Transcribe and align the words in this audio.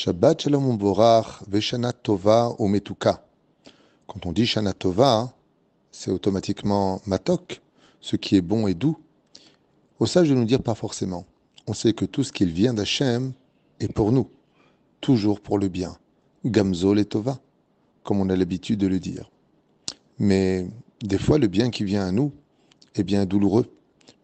Shabbat 0.00 0.42
Shalom 0.42 0.78
Borach 0.78 1.42
Veshana 1.48 1.92
Tova 1.92 2.54
Metuka. 2.60 3.26
Quand 4.06 4.26
on 4.26 4.32
dit 4.32 4.46
Shana 4.46 4.72
Tova, 4.72 5.34
c'est 5.90 6.12
automatiquement 6.12 7.02
Matok, 7.04 7.60
ce 8.00 8.14
qui 8.14 8.36
est 8.36 8.40
bon 8.40 8.68
et 8.68 8.74
doux. 8.74 8.96
Au 9.98 10.06
sage 10.06 10.28
de 10.28 10.36
nous 10.36 10.44
dire 10.44 10.62
pas 10.62 10.76
forcément. 10.76 11.26
On 11.66 11.72
sait 11.72 11.94
que 11.94 12.04
tout 12.04 12.22
ce 12.22 12.30
qui 12.30 12.44
vient 12.44 12.74
d'Hachem 12.74 13.32
est 13.80 13.92
pour 13.92 14.12
nous, 14.12 14.30
toujours 15.00 15.40
pour 15.40 15.58
le 15.58 15.66
bien. 15.66 15.98
Gamzol 16.44 17.00
et 17.00 17.04
Tova, 17.04 17.40
comme 18.04 18.20
on 18.20 18.30
a 18.30 18.36
l'habitude 18.36 18.78
de 18.78 18.86
le 18.86 19.00
dire. 19.00 19.28
Mais 20.20 20.68
des 21.02 21.18
fois, 21.18 21.38
le 21.38 21.48
bien 21.48 21.70
qui 21.70 21.82
vient 21.82 22.06
à 22.06 22.12
nous 22.12 22.30
est 22.94 23.02
bien 23.02 23.26
douloureux, 23.26 23.68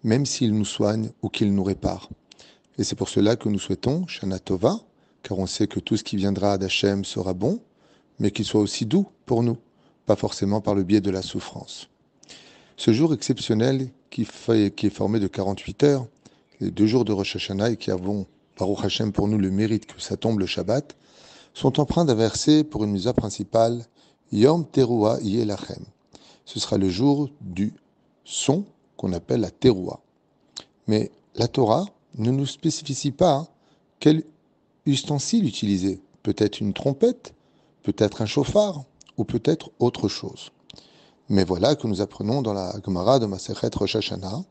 même 0.04 0.24
s'il 0.24 0.54
nous 0.54 0.64
soigne 0.64 1.10
ou 1.20 1.28
qu'il 1.30 1.52
nous 1.52 1.64
répare. 1.64 2.10
Et 2.78 2.84
c'est 2.84 2.94
pour 2.94 3.08
cela 3.08 3.34
que 3.34 3.48
nous 3.48 3.58
souhaitons 3.58 4.06
Shana 4.06 4.38
Tova, 4.38 4.78
car 5.24 5.38
on 5.38 5.46
sait 5.46 5.66
que 5.66 5.80
tout 5.80 5.96
ce 5.96 6.04
qui 6.04 6.16
viendra 6.16 6.56
d'Hachem 6.58 7.04
sera 7.04 7.34
bon, 7.34 7.58
mais 8.20 8.30
qu'il 8.30 8.44
soit 8.44 8.60
aussi 8.60 8.86
doux 8.86 9.08
pour 9.26 9.42
nous 9.42 9.58
pas 10.06 10.16
forcément 10.16 10.60
par 10.60 10.74
le 10.74 10.82
biais 10.82 11.00
de 11.00 11.10
la 11.10 11.22
souffrance. 11.22 11.88
Ce 12.76 12.92
jour 12.92 13.14
exceptionnel 13.14 13.88
qui, 14.10 14.28
qui 14.76 14.86
est 14.86 14.90
formé 14.90 15.18
de 15.18 15.26
48 15.26 15.82
heures, 15.84 16.06
les 16.60 16.70
deux 16.70 16.86
jours 16.86 17.04
de 17.04 17.12
Rosh 17.12 17.36
Hashanah 17.36 17.70
et 17.70 17.76
qui 17.76 17.90
avons, 17.90 18.26
Baruch 18.58 18.84
Hashem, 18.84 19.12
pour 19.12 19.28
nous 19.28 19.38
le 19.38 19.50
mérite 19.50 19.86
que 19.86 20.00
ça 20.00 20.16
tombe 20.16 20.38
le 20.38 20.46
Shabbat, 20.46 20.94
sont 21.54 21.80
empreints 21.80 22.04
d'un 22.04 22.14
verset 22.14 22.64
pour 22.64 22.84
une 22.84 22.90
mise 22.90 23.10
principale, 23.16 23.86
Yom 24.32 24.66
Teruah 24.66 25.20
Yelachem. 25.22 25.84
Ce 26.44 26.60
sera 26.60 26.76
le 26.76 26.90
jour 26.90 27.30
du 27.40 27.72
son 28.24 28.64
qu'on 28.96 29.12
appelle 29.12 29.40
la 29.40 29.50
Teruah. 29.50 30.00
Mais 30.86 31.10
la 31.34 31.48
Torah 31.48 31.86
ne 32.16 32.30
nous 32.30 32.46
spécifie 32.46 33.12
pas 33.12 33.46
quel 34.00 34.22
ustensile 34.86 35.46
utiliser. 35.46 36.00
Peut-être 36.22 36.60
une 36.60 36.72
trompette, 36.72 37.34
peut-être 37.82 38.22
un 38.22 38.26
chauffard, 38.26 38.84
ou 39.16 39.24
peut-être 39.24 39.70
autre 39.78 40.08
chose. 40.08 40.50
Mais 41.28 41.44
voilà 41.44 41.74
que 41.74 41.86
nous 41.86 42.00
apprenons 42.00 42.42
dans 42.42 42.52
la 42.52 42.74
Gemara 42.84 43.18
de 43.18 43.26
Masechet 43.26 43.70
Rosh 43.74 43.96
Hashanah, 43.96 44.44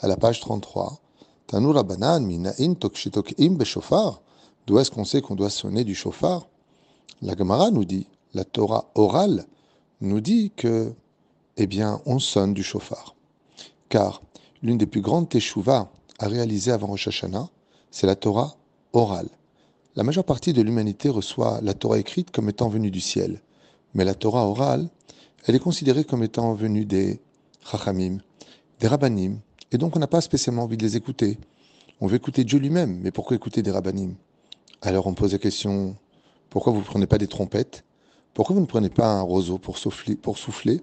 à 0.00 0.08
la 0.08 0.16
page 0.16 0.40
33, 0.40 1.00
Tanura 1.46 1.84
banan 1.84 2.20
minain 2.20 2.74
tokshitokim 2.74 3.56
beshofar. 3.56 4.20
D'où 4.66 4.78
est-ce 4.78 4.90
qu'on 4.90 5.04
sait 5.04 5.20
qu'on 5.20 5.36
doit 5.36 5.50
sonner 5.50 5.84
du 5.84 5.94
chauffard? 5.94 6.48
La 7.22 7.36
Gemara 7.36 7.70
nous 7.70 7.84
dit, 7.84 8.08
la 8.34 8.44
Torah 8.44 8.90
orale 8.96 9.46
nous 10.00 10.20
dit 10.20 10.50
que, 10.56 10.92
eh 11.56 11.66
bien, 11.66 12.00
on 12.04 12.18
sonne 12.18 12.52
du 12.52 12.64
chauffard. 12.64 13.14
Car 13.88 14.20
l'une 14.62 14.78
des 14.78 14.86
plus 14.86 15.00
grandes 15.00 15.28
teshuvah 15.28 15.90
à 16.18 16.26
réaliser 16.26 16.72
avant 16.72 16.88
Rosh 16.88 17.08
Hashanah, 17.08 17.48
c'est 17.92 18.06
la 18.06 18.16
Torah 18.16 18.56
orale. 18.92 19.28
La 19.96 20.02
majeure 20.02 20.24
partie 20.24 20.52
de 20.52 20.60
l'humanité 20.60 21.08
reçoit 21.08 21.60
la 21.62 21.72
Torah 21.72 21.98
écrite 21.98 22.30
comme 22.30 22.50
étant 22.50 22.68
venue 22.68 22.90
du 22.90 23.00
ciel. 23.00 23.40
Mais 23.94 24.04
la 24.04 24.14
Torah 24.14 24.46
orale, 24.46 24.90
elle 25.46 25.54
est 25.54 25.58
considérée 25.58 26.04
comme 26.04 26.22
étant 26.22 26.52
venue 26.52 26.84
des 26.84 27.18
Chachamim, 27.64 28.18
des 28.78 28.88
Rabbanim, 28.88 29.38
et 29.72 29.78
donc 29.78 29.96
on 29.96 29.98
n'a 29.98 30.06
pas 30.06 30.20
spécialement 30.20 30.64
envie 30.64 30.76
de 30.76 30.82
les 30.82 30.98
écouter. 30.98 31.38
On 32.02 32.08
veut 32.08 32.16
écouter 32.16 32.44
Dieu 32.44 32.58
lui-même, 32.58 33.00
mais 33.00 33.10
pourquoi 33.10 33.36
écouter 33.36 33.62
des 33.62 33.70
Rabbanim? 33.70 34.16
Alors 34.82 35.06
on 35.06 35.14
pose 35.14 35.32
la 35.32 35.38
question, 35.38 35.96
pourquoi 36.50 36.74
vous 36.74 36.80
ne 36.80 36.84
prenez 36.84 37.06
pas 37.06 37.16
des 37.16 37.26
trompettes? 37.26 37.82
Pourquoi 38.34 38.54
vous 38.54 38.60
ne 38.60 38.66
prenez 38.66 38.90
pas 38.90 39.10
un 39.10 39.22
roseau 39.22 39.56
pour 39.56 39.78
souffler, 39.78 40.14
pour 40.14 40.36
souffler? 40.36 40.82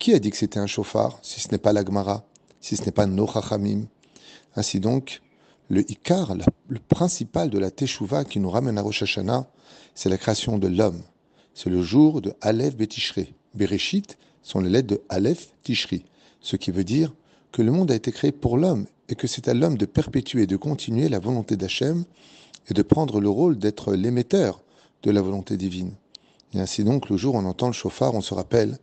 Qui 0.00 0.12
a 0.12 0.18
dit 0.18 0.30
que 0.30 0.36
c'était 0.36 0.58
un 0.58 0.66
chauffard, 0.66 1.20
si 1.22 1.38
ce 1.38 1.52
n'est 1.52 1.58
pas 1.58 1.72
l'Agmara, 1.72 2.24
si 2.60 2.74
ce 2.74 2.84
n'est 2.84 2.90
pas 2.90 3.06
nos 3.06 3.28
Chachamim? 3.28 3.84
Ainsi 4.56 4.80
donc, 4.80 5.22
le 5.70 5.90
Ikar, 5.90 6.36
le 6.68 6.78
principal 6.78 7.48
de 7.48 7.58
la 7.58 7.70
Teshuvah 7.70 8.24
qui 8.24 8.38
nous 8.38 8.50
ramène 8.50 8.76
à 8.76 8.82
Rosh 8.82 9.02
Hashanah, 9.02 9.46
c'est 9.94 10.10
la 10.10 10.18
création 10.18 10.58
de 10.58 10.68
l'homme 10.68 11.02
c'est 11.54 11.70
le 11.70 11.82
jour 11.82 12.20
de 12.20 12.32
Aleph 12.40 12.76
Betishri. 12.76 13.34
Bereshit 13.54 14.16
sont 14.42 14.60
les 14.60 14.70
lettres 14.70 14.88
de 14.88 15.02
Aleph 15.08 15.52
Tishri, 15.62 16.04
ce 16.40 16.56
qui 16.56 16.70
veut 16.70 16.84
dire 16.84 17.12
que 17.52 17.62
le 17.62 17.72
monde 17.72 17.90
a 17.90 17.94
été 17.94 18.12
créé 18.12 18.32
pour 18.32 18.56
l'homme 18.56 18.86
et 19.08 19.14
que 19.14 19.26
c'est 19.26 19.48
à 19.48 19.54
l'homme 19.54 19.76
de 19.76 19.86
perpétuer 19.86 20.42
et 20.42 20.46
de 20.46 20.56
continuer 20.56 21.08
la 21.08 21.18
volonté 21.18 21.56
d'Hachem 21.56 22.04
et 22.70 22.74
de 22.74 22.82
prendre 22.82 23.20
le 23.20 23.28
rôle 23.28 23.58
d'être 23.58 23.94
l'émetteur 23.94 24.62
de 25.02 25.10
la 25.10 25.20
volonté 25.20 25.56
divine. 25.56 25.92
Et 26.54 26.60
ainsi 26.60 26.84
donc, 26.84 27.10
le 27.10 27.16
jour 27.16 27.34
où 27.34 27.38
on 27.38 27.44
entend 27.44 27.66
le 27.66 27.72
chauffard, 27.72 28.14
on 28.14 28.20
se 28.20 28.34
rappelle 28.34 28.78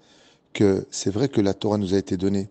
que 0.53 0.85
c'est 0.91 1.09
vrai 1.11 1.29
que 1.29 1.41
la 1.41 1.53
Torah 1.53 1.77
nous 1.77 1.93
a 1.93 1.97
été 1.97 2.17
donnée. 2.17 2.49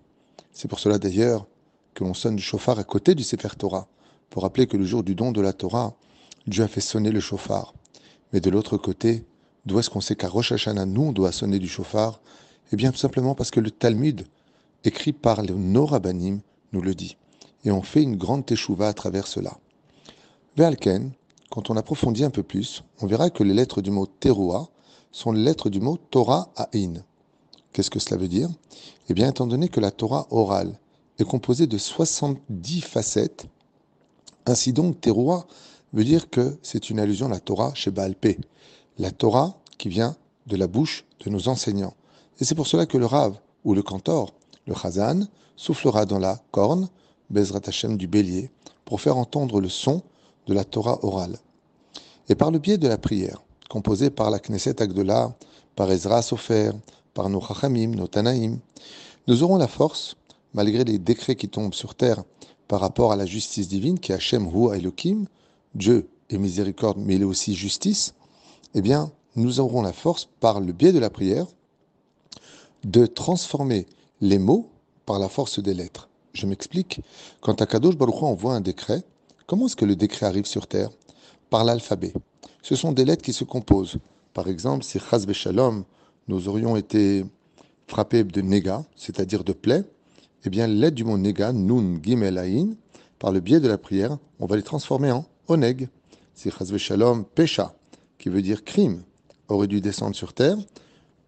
C'est 0.53 0.69
pour 0.69 0.79
cela 0.79 0.99
d'ailleurs 0.99 1.47
que 1.95 2.05
l'on 2.05 2.15
sonne 2.15 2.37
du 2.37 2.43
chauffard 2.43 2.79
à 2.79 2.85
côté 2.85 3.15
du 3.15 3.23
Sefer 3.23 3.57
Torah, 3.59 3.87
pour 4.31 4.43
rappeler 4.43 4.67
que 4.67 4.77
le 4.77 4.85
jour 4.85 5.03
du 5.03 5.15
don 5.15 5.33
de 5.33 5.41
la 5.41 5.53
Torah, 5.53 5.95
Dieu 6.47 6.65
a 6.65 6.69
fait 6.69 6.81
sonner 6.81 7.11
le 7.11 7.21
chauffard. 7.21 7.75
Mais 8.33 8.41
de 8.41 8.51
l'autre 8.51 8.77
côté, 8.77 9.25
D'où 9.67 9.81
est-ce 9.81 9.91
qu'on 9.91 10.01
sait 10.01 10.15
qu'à 10.15 10.29
Rosh 10.29 10.53
Hashanah, 10.53 10.87
nous, 10.87 11.03
on 11.03 11.13
doit 11.13 11.33
sonner 11.33 11.59
du 11.59 11.67
chauffard? 11.67 12.21
Eh 12.73 12.77
bien, 12.77 12.93
tout 12.93 12.99
simplement 12.99 13.35
parce 13.35 13.51
que 13.51 13.59
le 13.59 13.73
Talmud, 13.73 14.25
écrit 14.85 15.13
par 15.13 15.43
les 15.43 15.53
Norabanim, 15.53 16.41
nous 16.73 16.81
le 16.81 16.95
dit. 16.95 17.17
Et 17.65 17.73
on 17.73 17.83
fait 17.83 18.03
une 18.03 18.17
grande 18.17 18.47
teshuva 18.47 18.87
à 18.87 18.93
travers 18.93 19.27
cela. 19.27 19.59
Ve'alken, 20.57 21.11
quand 21.51 21.69
on 21.69 21.77
approfondit 21.77 22.25
un 22.25 22.31
peu 22.31 22.45
plus, 22.45 22.85
on 23.01 23.09
verra 23.09 23.29
que 23.29 23.43
les 23.43 23.55
lettres 23.55 23.83
du 23.83 23.91
mot 23.91 24.07
teruah 24.07 24.69
sont 25.11 25.33
les 25.33 25.43
lettres 25.43 25.69
du 25.69 25.81
mot 25.81 25.97
Torah 25.97 26.53
Ain. 26.73 27.03
Qu'est-ce 27.73 27.91
que 27.91 27.99
cela 27.99 28.17
veut 28.17 28.29
dire? 28.29 28.49
Eh 29.09 29.15
bien, 29.15 29.29
étant 29.29 29.49
donné 29.49 29.69
que 29.69 29.81
la 29.81 29.91
Torah 29.91 30.29
orale 30.31 30.79
est 31.19 31.25
composée 31.25 31.67
de 31.67 31.77
70 31.77 32.83
facettes, 32.83 33.47
ainsi 34.47 34.73
donc 34.73 35.01
teruah 35.01 35.47
veut 35.93 36.05
dire 36.05 36.31
que 36.31 36.57
c'est 36.63 36.91
une 36.91 36.99
allusion 37.01 37.27
à 37.27 37.31
la 37.31 37.41
Torah 37.41 37.73
chez 37.75 37.91
Baal 37.91 38.15
la 38.99 39.11
Torah 39.11 39.59
qui 39.79 39.89
vient 39.89 40.17
de 40.47 40.57
la 40.57 40.67
bouche 40.67 41.05
de 41.25 41.31
nos 41.31 41.49
enseignants. 41.49 41.95
Et 42.41 42.45
c'est 42.45 42.55
pour 42.55 42.67
cela 42.67 42.87
que 42.87 42.97
le 42.97 43.07
Rav 43.07 43.37
ou 43.65 43.75
le 43.75 43.83
Cantor, 43.83 44.33
le 44.67 44.75
Chazan, 44.75 45.27
soufflera 45.57 46.07
dans 46.07 46.19
la 46.19 46.41
corne, 46.51 46.89
Bezrat 47.31 47.61
Hashem 47.67 47.97
du 47.97 48.07
bélier, 48.07 48.51
pour 48.85 49.01
faire 49.01 49.17
entendre 49.17 49.61
le 49.61 49.69
son 49.69 50.03
de 50.47 50.55
la 50.55 50.65
Torah 50.65 51.05
orale. 51.05 51.39
Et 52.29 52.35
par 52.35 52.51
le 52.51 52.59
biais 52.59 52.79
de 52.79 52.89
la 52.89 52.99
prière, 52.99 53.43
composée 53.69 54.11
par 54.11 54.31
la 54.31 54.39
Knesset 54.39 54.81
Agdola, 54.81 55.35
par 55.75 55.91
Ezra 55.91 56.23
Sofer, 56.23 56.71
par 57.15 57.29
nos 57.29 57.41
Chachamim, 57.41 57.89
nos 57.89 58.07
Tanaïm, 58.07 58.59
nous 59.27 59.43
aurons 59.43 59.57
la 59.57 59.69
force, 59.69 60.15
malgré 60.55 60.85
les 60.85 60.99
décrets 60.99 61.37
qui 61.37 61.49
tombent 61.49 61.75
sur 61.75 61.95
terre 61.95 62.23
par 62.69 62.81
rapport 62.81 63.13
à 63.13 63.17
la 63.17 63.27
justice 63.27 63.69
divine 63.69 63.99
qui 63.99 64.13
est 64.13 64.17
Hashem 64.17 64.47
Hu 64.47 64.75
Elohim, 64.75 65.27
Dieu 65.75 66.09
est 66.31 66.39
miséricorde, 66.39 66.99
mais 66.99 67.15
il 67.15 67.23
est 67.23 67.27
aussi 67.27 67.55
justice, 67.55 68.15
eh 68.75 68.83
bien, 68.83 69.13
nous 69.37 69.61
aurons 69.61 69.83
la 69.83 69.93
force, 69.93 70.29
par 70.41 70.61
le 70.61 70.73
biais 70.73 70.93
de 70.93 70.99
la 70.99 71.11
prière, 71.11 71.47
de 72.85 73.07
transformer 73.07 73.87
les 74.21 74.39
mots 74.39 74.71
par 75.05 75.19
la 75.19 75.29
force 75.29 75.61
des 75.61 75.75
lettres. 75.75 76.09
Je 76.33 76.47
m'explique. 76.47 77.01
Quand 77.41 77.61
Akadosh 77.63 77.97
Baruch 77.97 78.23
envoie 78.23 78.55
un 78.55 78.61
décret, 78.61 79.03
comment 79.47 79.67
est-ce 79.67 79.77
que 79.77 79.85
le 79.85 79.97
décret 79.97 80.27
arrive 80.27 80.47
sur 80.47 80.67
terre? 80.67 80.91
Par 81.51 81.65
l'alphabet. 81.65 82.13
Ce 82.63 82.75
sont 82.75 82.93
des 82.93 83.05
lettres 83.05 83.23
qui 83.23 83.33
se 83.33 83.45
composent. 83.45 83.99
Par 84.35 84.49
exemple, 84.49 84.85
si 84.85 84.99
Chaz 84.99 85.27
Shalom, 85.33 85.85
nous 86.29 86.49
aurions 86.49 86.77
été 86.77 87.25
frappés 87.87 88.25
de 88.25 88.41
nega, 88.41 88.85
c'est-à-dire 88.97 89.45
de 89.45 89.53
plaie, 89.53 89.85
eh 90.45 90.51
bien, 90.51 90.67
lettres 90.67 90.97
du 90.97 91.05
mot 91.05 91.19
nega, 91.19 91.53
nun, 91.53 92.01
gimel, 92.03 92.39
aïn, 92.39 92.77
par 93.19 93.33
le 93.33 93.41
biais 93.41 93.61
de 93.61 93.69
la 93.69 93.79
prière, 93.79 94.19
on 94.39 94.47
va 94.47 94.57
les 94.57 94.63
transformer 94.63 95.11
en 95.11 95.27
oneg. 95.49 95.89
Si 96.35 96.51
Chaz 96.51 96.77
Shalom, 96.77 97.25
pécha, 97.25 97.75
qui 98.19 98.29
veut 98.29 98.43
dire 98.43 98.65
crime, 98.65 99.03
aurait 99.49 99.67
dû 99.67 99.81
descendre 99.81 100.15
sur 100.15 100.33
terre, 100.33 100.57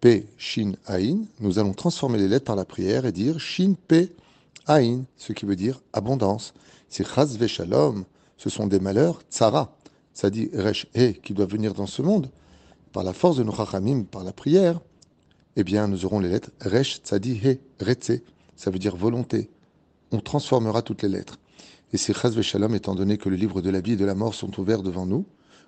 P, 0.01 0.27
Shin, 0.37 0.73
Ain, 0.87 1.25
nous 1.39 1.59
allons 1.59 1.73
transformer 1.73 2.17
les 2.17 2.27
lettres 2.27 2.45
par 2.45 2.55
la 2.55 2.65
prière 2.65 3.05
et 3.05 3.11
dire 3.11 3.39
Shin, 3.39 3.73
P, 3.87 4.15
Ain, 4.67 5.01
ce 5.17 5.33
qui 5.33 5.45
veut 5.45 5.55
dire 5.55 5.81
abondance. 5.93 6.53
C'est 6.87 7.05
Chaz 7.05 7.37
Shalom, 7.47 8.05
ce 8.37 8.49
sont 8.49 8.67
des 8.67 8.79
malheurs, 8.79 9.21
Tzara, 9.29 9.75
ça 10.13 10.29
dit 10.29 10.49
Resh, 10.53 10.87
He, 10.95 11.13
qui 11.21 11.33
doit 11.33 11.45
venir 11.45 11.73
dans 11.73 11.87
ce 11.87 12.01
monde, 12.01 12.29
par 12.93 13.03
la 13.03 13.13
force 13.13 13.37
de 13.37 13.43
nos 13.43 13.53
Chachamim, 13.53 14.03
par 14.03 14.23
la 14.23 14.31
prière, 14.31 14.79
eh 15.55 15.63
bien, 15.63 15.87
nous 15.87 16.05
aurons 16.05 16.19
les 16.19 16.29
lettres 16.29 16.51
Resh, 16.61 17.01
Tzadi, 17.01 17.39
He, 17.43 17.59
Retse, 17.83 18.21
ça 18.59 18.71
veut 18.71 18.77
dire 18.77 18.97
volonté. 18.97 19.49
On 20.11 20.19
transformera 20.19 20.81
toutes 20.81 21.01
les 21.01 21.07
lettres. 21.07 21.39
Et 21.93 21.97
c'est 21.97 22.13
Chaz 22.13 22.39
Shalom, 22.41 22.75
étant 22.75 22.93
donné 22.93 23.17
que 23.17 23.29
le 23.29 23.37
livre 23.37 23.61
de 23.61 23.69
la 23.69 23.79
vie 23.79 23.93
et 23.93 23.95
de 23.95 24.03
la 24.03 24.15
mort 24.15 24.35
sont 24.35 24.59
ouverts 24.59 24.83
devant 24.83 25.05
nous, 25.05 25.25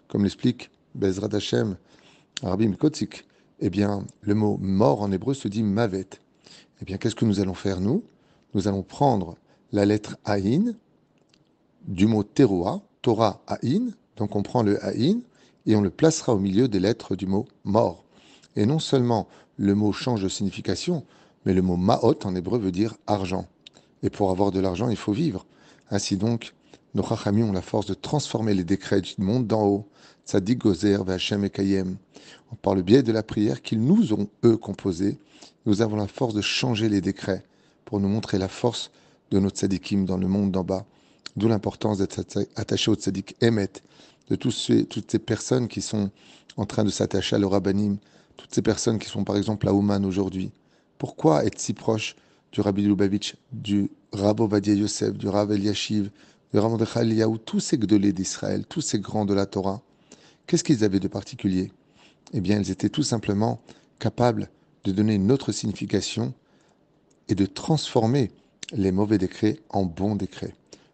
comme 0.10 0.24
l'explique 0.24 0.70
Bezrat 0.94 1.34
Hashem, 1.34 1.78
Rabbi 2.44 2.70
Kotzik, 2.76 3.26
eh 3.62 3.70
bien, 3.70 4.06
le 4.20 4.36
mot 4.36 4.58
mort 4.62 5.04
en 5.04 5.12
hébreu 5.14 5.34
se 5.34 5.48
dit 5.48 5.64
mavet. 5.64 6.10
Eh 6.82 6.86
bien, 6.86 6.98
qu'est-ce 6.98 7.16
que 7.16 7.24
nous 7.24 7.40
allons 7.40 7.54
faire, 7.54 7.80
nous? 7.80 8.04
Nous 8.54 8.68
allons 8.68 8.84
prendre 8.84 9.38
la 9.72 9.86
lettre 9.86 10.18
Aïn 10.26 10.76
du 11.88 12.08
mot 12.08 12.24
teroa, 12.24 12.82
Torah 13.02 13.42
Aïn, 13.48 13.92
donc 14.18 14.36
on 14.36 14.44
prend 14.44 14.64
le 14.64 14.84
Aïn 14.84 15.22
et 15.66 15.78
on 15.78 15.82
le 15.82 15.92
placera 15.92 16.34
au 16.34 16.40
milieu 16.40 16.68
des 16.68 16.82
lettres 16.82 17.16
du 17.16 17.26
mot 17.26 17.48
mort. 17.64 18.04
Et 18.58 18.66
non 18.66 18.80
seulement 18.80 19.30
le 19.56 19.76
mot 19.76 19.94
change 19.94 20.24
de 20.24 20.28
signification, 20.28 21.06
mais 21.46 21.54
le 21.54 21.62
mot 21.62 21.78
Maot 21.78 22.26
en 22.26 22.36
hébreu 22.36 22.60
veut 22.60 22.72
dire 22.72 22.96
argent. 23.08 23.48
Et 24.04 24.10
pour 24.10 24.32
avoir 24.32 24.52
de 24.52 24.60
l'argent, 24.60 24.90
il 24.90 24.98
faut 24.98 25.14
vivre. 25.14 25.46
Ainsi 25.90 26.18
donc, 26.18 26.54
nos 26.94 27.04
Chachamim 27.04 27.50
ont 27.50 27.52
la 27.52 27.62
force 27.62 27.86
de 27.86 27.94
transformer 27.94 28.54
les 28.54 28.64
décrets 28.64 29.02
du 29.02 29.14
monde 29.20 29.48
d'en 29.48 29.64
haut, 29.66 29.88
Tzadik 30.26 30.60
Gozer, 30.60 31.04
Vachem 31.04 31.44
et 31.44 31.50
Kayem. 31.50 31.98
Par 32.62 32.76
le 32.76 32.82
biais 32.82 33.04
de 33.04 33.12
la 33.12 33.24
prière 33.24 33.62
qu'ils 33.62 33.84
nous 33.84 34.14
ont, 34.14 34.28
eux, 34.44 34.58
composés, 34.58 35.18
nous 35.66 35.82
avons 35.82 35.96
la 35.96 36.08
force 36.08 36.34
de 36.34 36.42
changer 36.42 36.90
les 36.90 37.02
décrets 37.02 37.44
pour 37.86 38.00
nous 38.00 38.08
montrer 38.08 38.38
la 38.38 38.48
force 38.48 38.92
de 39.32 39.40
nos 39.40 39.50
tzadikim 39.50 40.06
dans 40.06 40.18
le 40.18 40.28
monde 40.28 40.52
d'en 40.52 40.64
bas. 40.64 40.86
D'où 41.36 41.48
l'importance 41.48 41.98
d'être 41.98 42.22
attaché 42.56 42.92
au 42.92 42.96
tzadik 42.96 43.36
Emet, 43.42 43.72
de 44.30 44.36
tous 44.36 44.52
ces, 44.52 44.86
toutes 44.86 45.10
ces 45.10 45.20
personnes 45.20 45.68
qui 45.68 45.82
sont 45.82 46.10
en 46.58 46.66
train 46.66 46.84
de 46.84 46.90
s'attacher 46.90 47.36
à 47.36 47.40
leur 47.40 47.52
rabbanim, 47.52 47.98
toutes 48.38 48.54
ces 48.54 48.62
personnes 48.62 49.00
qui 49.00 49.08
sont 49.08 49.24
par 49.24 49.38
exemple 49.38 49.68
à 49.68 49.74
Ouman 49.74 50.06
aujourd'hui. 50.06 50.52
Pourquoi 51.02 51.46
être 51.46 51.60
si 51.60 51.74
proche 51.74 52.16
du 52.52 52.62
Rabbi 52.62 52.84
Lubavitch, 52.84 53.36
du 53.52 53.90
Rabbi 54.14 54.44
Vadia 54.48 54.76
Yosef, 54.76 55.18
du 55.18 55.28
Rav 55.30 55.52
Eliashiv, 55.52 56.12
du 56.54 56.60
Rav 56.60 56.80
Eliyahu, 56.96 57.40
tous 57.40 57.60
ces 57.60 57.80
gdolés 57.80 58.14
d'Israël, 58.14 58.68
tous 58.70 58.82
ces 58.82 59.00
grands 59.00 59.26
de 59.26 59.34
la 59.34 59.48
Torah 59.48 59.82
Qu'est-ce 60.46 60.64
qu'ils 60.64 60.84
avaient 60.84 61.00
de 61.00 61.08
particulier? 61.08 61.72
Eh 62.34 62.40
bien, 62.40 62.60
ils 62.60 62.70
étaient 62.70 62.90
tout 62.90 63.02
simplement 63.02 63.62
capables 63.98 64.48
de 64.84 64.92
donner 64.92 65.16
une 65.16 65.32
autre 65.32 65.52
signification 65.52 66.36
et 67.30 67.34
de 67.34 67.48
transformer 67.48 68.30
les 68.72 68.92
mauvais 68.92 69.18
décrets 69.18 69.58
en 69.72 69.86
bons 69.86 70.16
décrets. 70.16 70.54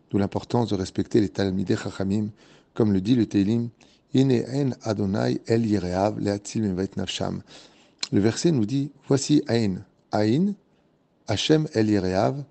D'où 0.09 0.19
l'importance 0.19 0.69
de 0.69 0.75
respecter 0.75 1.19
les 1.19 1.27
Talmidei 1.27 1.75
Chachamim, 1.75 2.29
comme 2.73 2.93
le 2.93 3.01
dit 3.01 3.15
le 3.15 3.25
Teilim, 3.25 3.67
en 4.15 4.69
Adonai 4.83 5.41
El 5.47 5.67
Nafsham. 6.95 7.41
Le 8.13 8.21
verset 8.21 8.53
nous 8.53 8.65
dit 8.65 8.89
Voici 9.09 9.43
Ain. 9.49 9.81
Ain, 10.11 10.53
Hachem 11.27 11.67
El 11.73 11.89
Yereav. 11.89 12.43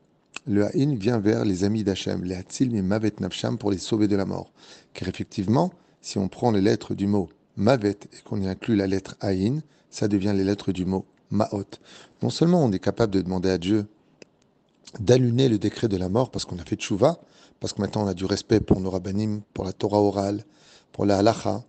Le 0.47 0.64
Ain 0.76 0.94
vient 0.94 1.19
vers 1.19 1.44
les 1.44 1.64
amis 1.64 1.82
d'Hachem, 1.82 2.23
les 2.25 2.82
Mavet 2.82 3.14
Nafsham, 3.20 3.58
pour 3.58 3.70
les 3.70 3.79
sauver 3.79 4.06
de 4.06 4.17
la 4.17 4.25
mort. 4.25 4.53
Car 4.94 5.08
effectivement, 5.08 5.73
si 6.00 6.19
on 6.19 6.29
prend 6.29 6.53
les 6.53 6.61
lettres 6.61 6.94
du 6.94 7.06
mot 7.06 7.29
Mavet 7.56 7.99
et 8.12 8.23
qu'on 8.25 8.41
y 8.41 8.47
inclut 8.47 8.76
la 8.76 8.87
lettre 8.87 9.17
Ain, 9.23 9.61
ça 9.91 10.08
devient 10.08 10.35
les 10.37 10.44
lettres 10.44 10.73
du 10.73 10.85
mot 10.85 11.05
Maot. 11.31 11.64
Non 12.23 12.31
seulement 12.31 12.64
on 12.64 12.70
est 12.70 12.79
capable 12.79 13.12
de 13.12 13.20
demander 13.20 13.50
à 13.50 13.58
Dieu 13.58 13.87
d'allumer 15.00 15.49
le 15.49 15.58
décret 15.58 15.88
de 15.88 15.97
la 15.97 16.08
mort 16.08 16.31
parce 16.31 16.44
qu'on 16.44 16.58
a 16.58 16.64
fait 16.64 16.76
tchouva, 16.76 17.19
parce 17.61 17.73
que 17.73 17.81
maintenant 17.81 18.05
on 18.05 18.06
a 18.06 18.14
du 18.14 18.25
respect 18.25 18.61
pour 18.61 18.81
nos 18.81 18.91
rabbinim, 18.91 19.41
pour 19.53 19.64
la 19.64 19.73
Torah 19.73 20.00
orale, 20.00 20.44
pour 20.93 21.06
la 21.06 21.19
halacha, 21.19 21.64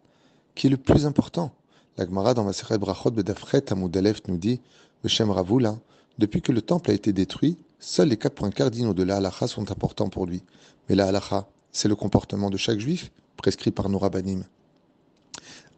qui 0.56 0.68
est 0.68 0.70
le 0.70 0.78
plus 0.78 1.06
important. 1.06 1.52
La 1.98 2.06
Gemara 2.06 2.36
dans 2.36 2.44
Maseret 2.44 2.78
Brachot 2.78 3.10
Bedafret 3.10 3.72
Amoudalef 3.72 4.22
nous 4.28 4.38
dit, 4.38 4.62
le 5.02 5.10
Shem 5.10 5.32
Ravula, 5.32 5.80
depuis 6.20 6.44
que 6.44 6.52
le 6.52 6.62
temple 6.62 6.92
a 6.92 6.94
été 6.94 7.12
détruit, 7.12 7.58
seuls 7.80 8.10
les 8.10 8.18
quatre 8.18 8.36
points 8.36 8.52
cardinaux 8.52 8.94
de 8.94 9.02
la 9.02 9.32
sont 9.32 9.72
importants 9.72 10.08
pour 10.08 10.28
lui. 10.28 10.44
Mais 10.88 10.96
la 10.96 11.08
halacha, 11.08 11.48
c'est 11.72 11.88
le 11.88 11.96
comportement 11.96 12.52
de 12.52 12.58
chaque 12.58 12.78
juif, 12.78 13.12
prescrit 13.36 13.72
par 13.72 13.90
nos 13.90 13.98
rabbinim. 13.98 14.44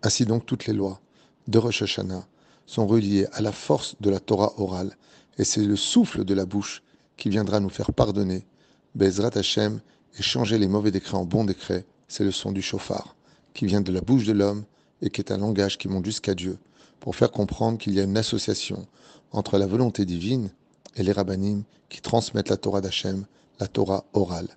Ainsi 0.04 0.25
donc, 0.25 0.45
toutes 0.45 0.66
les 0.66 0.74
lois 0.74 1.00
de 1.48 1.57
Rosh 1.57 1.83
Hashanah 1.83 2.27
sont 2.65 2.86
reliées 2.86 3.25
à 3.31 3.39
la 3.39 3.54
force 3.54 3.95
de 4.01 4.10
la 4.10 4.19
Torah 4.19 4.60
orale, 4.60 4.98
et 5.38 5.45
c'est 5.45 5.63
le 5.63 5.77
souffle 5.77 6.25
de 6.25 6.33
la 6.33 6.45
bouche 6.45 6.83
qui 7.15 7.30
viendra 7.30 7.62
nous 7.62 7.69
faire 7.69 7.94
pardonner. 7.94 8.45
Bezrat 8.94 9.38
Hashem 9.38 9.80
et 10.18 10.22
changer 10.22 10.57
les 10.57 10.68
mauvais 10.68 10.92
décrets 10.92 11.15
en 11.15 11.24
bons 11.24 11.45
décrets, 11.45 11.86
c'est 12.10 12.25
le 12.25 12.31
son 12.31 12.51
du 12.51 12.62
chauffard, 12.62 13.15
qui 13.54 13.68
vient 13.68 13.80
de 13.80 13.94
la 13.94 14.01
bouche 14.01 14.25
de 14.25 14.33
l'homme 14.33 14.65
et 15.01 15.10
qui 15.10 15.22
est 15.22 15.31
un 15.31 15.38
langage 15.38 15.78
qui 15.78 15.88
monte 15.88 16.06
jusqu'à 16.06 16.36
Dieu, 16.36 16.57
pour 17.00 17.16
faire 17.16 17.31
comprendre 17.31 17.78
qu'il 17.78 17.94
y 17.94 18.00
a 18.00 18.04
une 18.04 18.18
association 18.18 18.88
entre 19.31 19.57
la 19.57 19.68
volonté 19.68 20.06
divine 20.06 20.50
et 20.96 21.04
les 21.04 21.12
rabbinim 21.12 21.63
qui 21.88 22.01
transmettent 22.01 22.50
la 22.50 22.57
Torah 22.57 22.81
d'Hachem, 22.81 23.25
la 23.60 23.68
Torah 23.68 24.06
orale. 24.13 24.50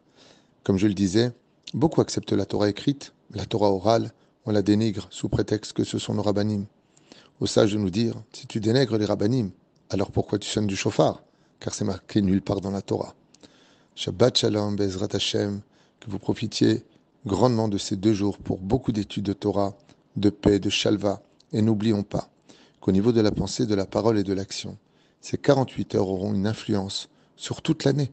Comme 0.65 0.79
je 0.79 0.87
le 0.87 0.95
disais, 0.95 1.33
beaucoup 1.75 2.01
acceptent 2.01 2.33
la 2.33 2.47
Torah 2.47 2.69
écrite, 2.69 3.13
la 3.31 3.45
Torah 3.45 3.71
orale, 3.71 4.13
on 4.45 4.51
la 4.51 4.63
dénigre 4.63 5.07
sous 5.11 5.29
prétexte 5.29 5.73
que 5.73 5.85
ce 5.85 5.99
sont 5.99 6.15
nos 6.15 6.23
rabbinim. 6.23 6.67
Au 7.41 7.47
sage 7.47 7.73
de 7.73 7.79
nous 7.79 7.91
dire, 7.91 8.15
si 8.33 8.47
tu 8.47 8.61
dénègres 8.61 8.99
les 8.99 9.05
rabbinim, 9.05 9.51
alors 9.91 10.11
pourquoi 10.11 10.39
tu 10.39 10.49
sonnes 10.49 10.67
du 10.67 10.77
chauffard? 10.77 11.23
Car 11.61 11.75
c'est 11.75 11.85
marqué 11.85 12.23
nulle 12.23 12.43
part 12.43 12.61
dans 12.61 12.71
la 12.71 12.83
Torah. 12.83 13.15
Shabbat 13.95 14.39
Shalom, 14.39 14.75
Bezrat 14.75 15.09
Hashem, 15.13 15.61
que 16.01 16.11
vous 16.11 16.19
profitiez 16.19 16.85
grandement 17.27 17.69
de 17.69 17.79
ces 17.79 17.97
deux 17.97 18.15
jours 18.15 18.39
pour 18.39 18.59
beaucoup 18.59 18.91
d'études 18.91 19.25
de 19.25 19.33
Torah, 19.33 19.75
de 20.17 20.31
paix, 20.31 20.59
de 20.59 20.71
shalva, 20.71 21.23
et 21.53 21.63
n'oublions 21.63 22.03
pas 22.03 22.29
qu'au 22.81 22.93
niveau 22.93 23.13
de 23.13 23.21
la 23.21 23.31
pensée, 23.31 23.67
de 23.67 23.75
la 23.75 23.87
parole 23.87 24.19
et 24.19 24.25
de 24.25 24.33
l'action, 24.33 24.77
ces 25.21 25.39
48 25.39 25.95
heures 25.95 26.09
auront 26.09 26.35
une 26.35 26.47
influence 26.47 27.09
sur 27.37 27.63
toute 27.63 27.85
l'année, 27.85 28.11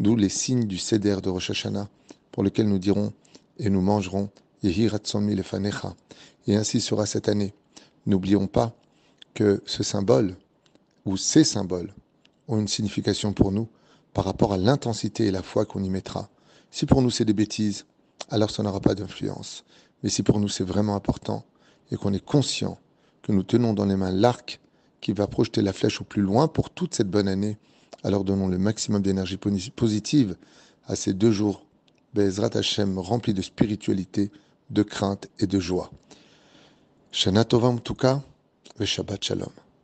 d'où 0.00 0.16
les 0.16 0.28
signes 0.28 0.66
du 0.66 0.78
Seder 0.78 1.16
de 1.22 1.30
Rosh 1.30 1.50
Hashanah, 1.50 1.88
pour 2.30 2.42
lequel 2.42 2.68
nous 2.68 2.78
dirons 2.78 3.12
et 3.58 3.70
nous 3.70 3.80
mangerons 3.80 4.30
et 4.64 6.56
ainsi 6.56 6.80
sera 6.80 7.06
cette 7.06 7.28
année. 7.28 7.54
N'oublions 8.06 8.46
pas 8.46 8.74
que 9.34 9.62
ce 9.66 9.82
symbole, 9.82 10.36
ou 11.04 11.16
ces 11.16 11.44
symboles, 11.44 11.92
ont 12.48 12.60
une 12.60 12.68
signification 12.68 13.32
pour 13.32 13.50
nous 13.50 13.68
par 14.12 14.24
rapport 14.24 14.52
à 14.52 14.56
l'intensité 14.56 15.26
et 15.26 15.30
la 15.30 15.42
foi 15.42 15.64
qu'on 15.64 15.82
y 15.82 15.90
mettra. 15.90 16.28
Si 16.70 16.86
pour 16.86 17.02
nous 17.02 17.10
c'est 17.10 17.24
des 17.24 17.32
bêtises, 17.32 17.86
alors 18.30 18.50
ça 18.50 18.62
n'aura 18.62 18.80
pas 18.80 18.94
d'influence. 18.94 19.64
Mais 20.02 20.08
si 20.08 20.22
pour 20.22 20.40
nous 20.40 20.48
c'est 20.48 20.64
vraiment 20.64 20.94
important 20.96 21.44
et 21.90 21.96
qu'on 21.96 22.12
est 22.12 22.24
conscient 22.24 22.78
que 23.22 23.32
nous 23.32 23.42
tenons 23.42 23.72
dans 23.72 23.86
les 23.86 23.96
mains 23.96 24.10
l'arc 24.10 24.60
qui 25.00 25.12
va 25.12 25.26
projeter 25.26 25.62
la 25.62 25.72
flèche 25.72 26.00
au 26.00 26.04
plus 26.04 26.22
loin 26.22 26.48
pour 26.48 26.70
toute 26.70 26.94
cette 26.94 27.10
bonne 27.10 27.28
année, 27.28 27.58
alors 28.04 28.24
donnons 28.24 28.48
le 28.48 28.58
maximum 28.58 29.02
d'énergie 29.02 29.36
positive 29.36 30.36
à 30.86 30.96
ces 30.96 31.12
deux 31.12 31.30
jours, 31.30 31.64
Bezrat 32.14 32.50
Hashem 32.54 32.98
remplis 32.98 33.34
de 33.34 33.42
spiritualité, 33.42 34.30
de 34.70 34.82
crainte 34.82 35.28
et 35.38 35.46
de 35.46 35.60
joie. 35.60 35.90
Shana 37.12 37.44
Shabbat 38.84 39.22
Shalom. 39.22 39.61